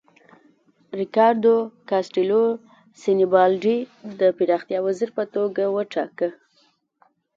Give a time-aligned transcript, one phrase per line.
[0.99, 1.55] ریکاردو
[1.89, 2.43] کاسټیلو
[3.01, 3.77] سینیبالډي
[4.19, 6.29] د پراختیا وزیر په توګه وټاکه.